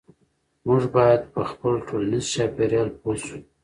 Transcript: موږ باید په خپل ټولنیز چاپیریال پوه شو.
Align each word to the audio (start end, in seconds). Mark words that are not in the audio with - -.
موږ 0.67 0.81
باید 0.95 1.21
په 1.33 1.41
خپل 1.51 1.73
ټولنیز 1.87 2.25
چاپیریال 2.33 2.89
پوه 2.99 3.15
شو. 3.25 3.37